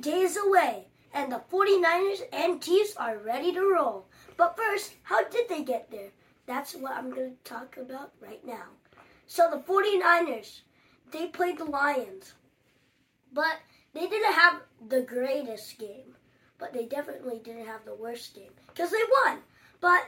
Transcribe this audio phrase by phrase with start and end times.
[0.00, 4.06] days away, and the 49ers and Chiefs are ready to roll.
[4.36, 6.10] But first, how did they get there?
[6.46, 8.64] That's what I'm going to talk about right now.
[9.26, 10.60] So the 49ers,
[11.12, 12.34] they played the Lions,
[13.32, 13.58] but
[13.92, 16.16] they didn't have the greatest game,
[16.58, 19.38] but they definitely didn't have the worst game because they won.
[19.80, 20.02] But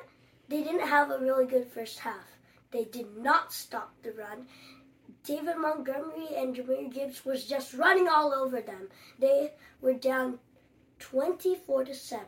[0.48, 2.36] they didn't have a really good first half.
[2.70, 4.46] They did not stop the run.
[5.24, 8.88] David Montgomery and Jahmyr Gibbs was just running all over them.
[9.18, 10.38] They were down
[10.98, 12.26] 24 to 7.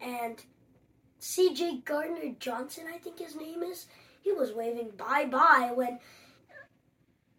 [0.00, 0.42] And
[1.20, 3.86] CJ Gardner Johnson, I think his name is,
[4.22, 5.98] he was waving bye bye when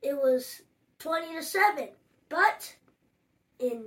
[0.01, 0.61] it was
[0.99, 1.89] 20 to 7.
[2.29, 2.75] But
[3.59, 3.85] in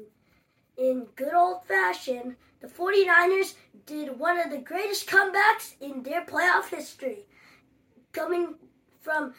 [0.76, 3.54] in good old fashion, the 49ers
[3.84, 7.26] did one of the greatest comebacks in their playoff history,
[8.12, 8.54] coming
[9.00, 9.34] from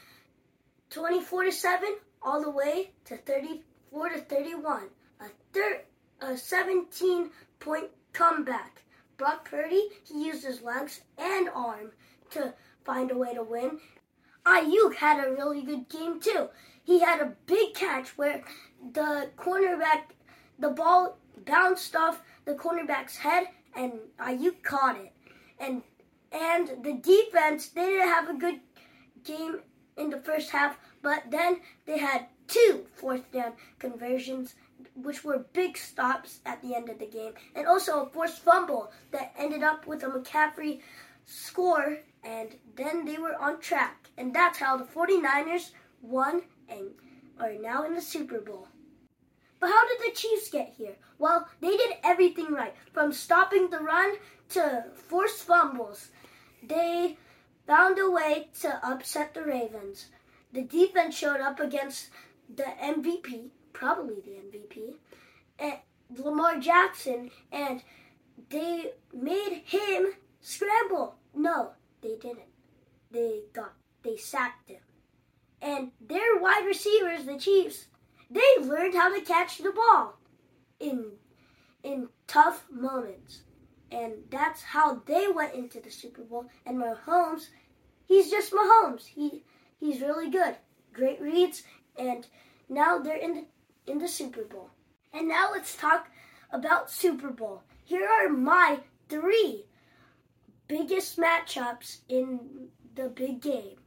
[0.92, 4.84] 24 to 7 all the way to 34 to 31.
[5.22, 5.82] A, thir-
[6.22, 8.84] a 17 point comeback.
[9.18, 11.92] Brock Purdy, he used his legs and arm
[12.32, 12.54] to
[12.86, 13.80] find a way to win.
[14.46, 16.50] Aiyuk had a really good game too.
[16.84, 18.44] He had a big catch where
[18.94, 20.14] the cornerback,
[20.60, 23.46] the ball bounced off the cornerback's head
[23.76, 25.14] and Aiyuk caught it.
[25.60, 25.84] And
[26.32, 28.60] and the defense, they didn't have a good
[29.24, 29.60] game
[29.98, 34.56] in the first half, but then they had two fourth down conversions,
[34.96, 38.92] which were big stops at the end of the game, and also a forced fumble
[39.12, 40.82] that ended up with a McCaffrey
[41.26, 44.10] score, and then they were on track.
[44.18, 46.92] And that's how the 49ers won and
[47.40, 48.68] are now in the Super Bowl.
[49.60, 50.96] But how did the Chiefs get here?
[51.20, 54.16] Well, they did everything right, from stopping the run
[54.50, 56.10] to forced fumbles.
[56.64, 57.18] They
[57.72, 60.08] found a way to upset the Ravens.
[60.52, 62.10] The defense showed up against
[62.54, 64.96] the MVP, probably the MVP,
[65.58, 65.78] and eh,
[66.22, 67.82] Lamar Jackson, and
[68.50, 70.08] they made him
[70.42, 71.16] scramble.
[71.34, 71.70] No,
[72.02, 72.52] they didn't.
[73.10, 73.72] They got
[74.04, 74.82] they sacked him.
[75.62, 77.86] And their wide receivers, the Chiefs,
[78.30, 80.18] they learned how to catch the ball
[80.78, 81.14] in
[81.84, 83.44] in tough moments.
[83.90, 86.48] And that's how they went into the Super Bowl.
[86.66, 87.48] And Mahomes,
[88.12, 89.06] he's just Mahomes.
[89.06, 89.44] He
[89.80, 90.56] he's really good.
[90.94, 91.64] Great reads
[91.98, 92.28] and
[92.68, 93.46] now they're in the
[93.92, 94.70] in the Super Bowl.
[95.14, 96.10] And now let's talk
[96.52, 97.64] about Super Bowl.
[97.86, 99.66] Here are my three
[100.68, 103.78] biggest matchups in the big game.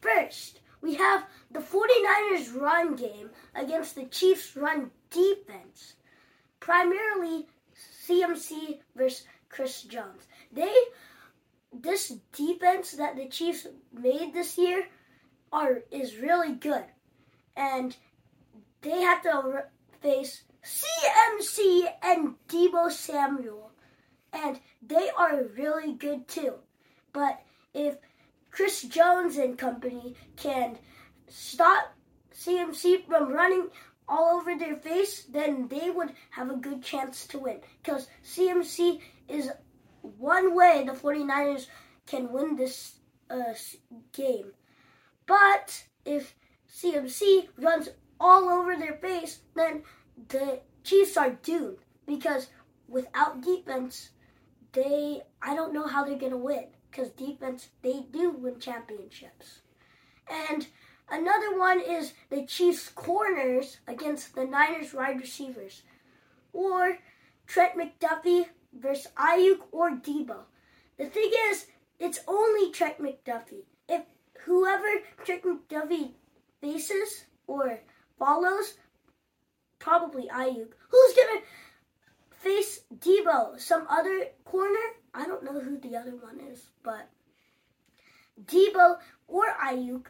[0.00, 5.94] First, we have the 49ers run game against the Chiefs run defense.
[6.60, 7.46] Primarily
[8.06, 10.26] CMC versus Chris Jones.
[10.52, 10.74] They
[11.82, 14.86] this defense that the Chiefs made this year
[15.52, 16.84] are is really good.
[17.56, 17.96] And
[18.82, 19.64] they have to
[20.02, 23.70] face CMC and Deebo Samuel.
[24.32, 26.54] And they are really good too.
[27.12, 27.40] But
[27.72, 27.96] if
[28.50, 30.78] Chris Jones and company can
[31.28, 31.94] stop
[32.34, 33.68] CMC from running
[34.08, 37.60] all over their face, then they would have a good chance to win.
[37.82, 39.50] Because CMC is
[40.04, 41.66] one way the 49ers
[42.06, 42.96] can win this
[43.30, 43.54] uh,
[44.12, 44.52] game.
[45.26, 46.34] But if
[46.72, 47.88] CMC runs
[48.20, 49.82] all over their face, then
[50.28, 51.78] the Chiefs are doomed.
[52.06, 52.48] Because
[52.86, 54.10] without defense,
[54.72, 56.66] they I don't know how they're gonna win.
[56.90, 59.60] Because defense, they do win championships.
[60.28, 60.66] And
[61.10, 65.82] Another one is the Chiefs' corners against the Niners' wide receivers,
[66.52, 66.98] or
[67.46, 70.44] Trent McDuffie versus Aiyuk or Deebo.
[70.98, 71.66] The thing is,
[71.98, 73.64] it's only Trent McDuffie.
[73.88, 74.02] If
[74.44, 74.88] whoever
[75.24, 76.12] Trent McDuffie
[76.60, 77.80] faces or
[78.18, 78.74] follows,
[79.78, 80.72] probably Aiyuk.
[80.88, 81.40] who's gonna
[82.30, 83.60] face Deebo?
[83.60, 84.86] Some other corner?
[85.12, 87.08] I don't know who the other one is, but
[88.42, 88.98] Deebo
[89.28, 90.06] or Aiyuk,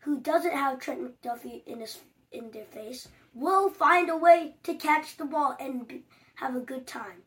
[0.00, 1.98] who doesn't have Trent McDuffie in his
[2.30, 6.04] in their face will find a way to catch the ball and be,
[6.36, 7.22] have a good time.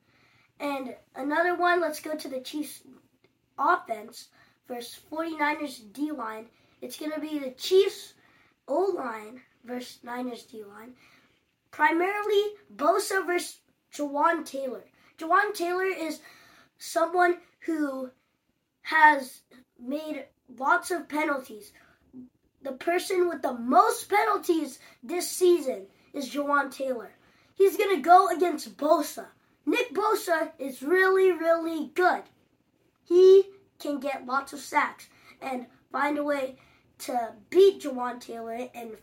[0.62, 2.84] And another one, let's go to the Chiefs
[3.58, 4.30] offense
[4.68, 6.46] versus 49ers D line.
[6.82, 8.14] It's going to be the Chiefs
[8.68, 10.94] O line versus Niners D line.
[11.72, 12.44] Primarily
[12.76, 13.58] Bosa versus
[13.94, 14.84] Jawaan Taylor.
[15.18, 16.22] Jawaan Taylor is
[16.78, 18.10] someone who
[18.84, 19.42] has
[19.80, 20.26] made
[20.58, 21.74] lots of penalties
[22.64, 27.12] the person with the most penalties this season is Jawaan Taylor.
[27.56, 29.26] He's going to go against Bosa.
[29.66, 32.24] Nick Bosa is really, really good.
[33.04, 33.46] He
[33.80, 35.08] can get lots of sacks
[35.42, 36.56] and find a way
[37.00, 38.98] to beat Jawaan Taylor and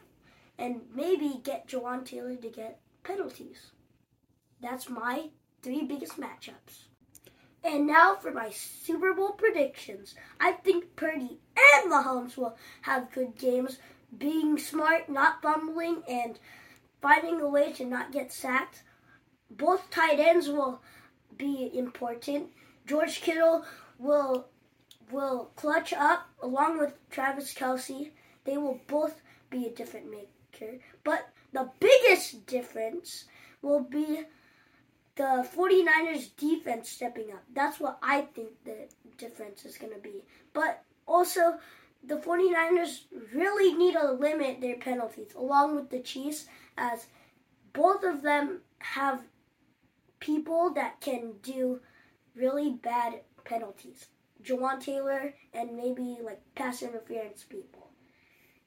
[0.58, 3.70] and maybe get Jawaan Taylor to get penalties.
[4.60, 5.30] That's my
[5.62, 6.86] three biggest matchups.
[7.62, 10.14] And now for my Super Bowl predictions.
[10.40, 13.78] I think Purdy and Mahomes will have good games,
[14.16, 16.38] being smart, not fumbling, and
[17.00, 18.82] finding a way to not get sacked.
[19.50, 20.82] Both tight ends will
[21.36, 22.48] be important.
[22.86, 23.64] George Kittle
[23.98, 24.48] will
[25.10, 28.10] will clutch up along with Travis Kelce.
[28.44, 30.78] They will both be a different maker.
[31.04, 33.24] But the biggest difference
[33.62, 34.24] will be
[35.16, 37.42] the 49ers defense stepping up.
[37.54, 40.22] That's what I think the difference is going to be.
[40.52, 41.58] But also,
[42.04, 43.02] the 49ers
[43.34, 46.46] really need to limit their penalties along with the Chiefs
[46.76, 47.06] as
[47.72, 49.20] both of them have
[50.20, 51.80] people that can do
[52.34, 54.06] really bad penalties.
[54.42, 57.90] Jawaan Taylor and maybe like pass interference people.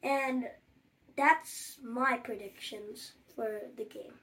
[0.03, 0.45] And
[1.15, 4.13] that's my predictions for the game.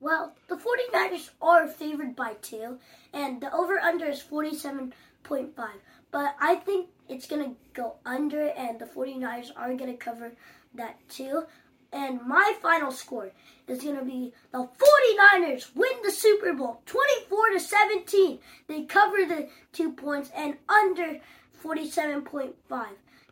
[0.00, 2.78] Well, the 49ers are favored by two,
[3.12, 4.92] and the over under is 47.5.
[6.10, 10.32] But I think it's going to go under, and the 49ers are going to cover
[10.74, 11.44] that too.
[11.92, 13.32] And my final score
[13.66, 18.38] is going to be the 49ers win the Super Bowl 24 to 17.
[18.68, 21.20] They cover the two points and under
[21.64, 22.54] 47.5.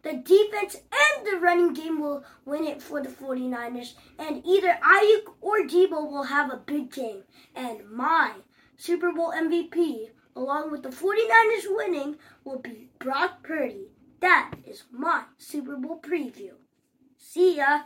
[0.02, 5.34] The defense and the running game will win it for the 49ers, and either Aiyuk
[5.40, 7.24] or Deebo will have a big game.
[7.54, 8.32] And my
[8.76, 13.88] Super Bowl MVP, along with the 49ers winning, will be Brock Purdy.
[14.20, 16.52] That is my Super Bowl preview.
[17.16, 17.82] See ya!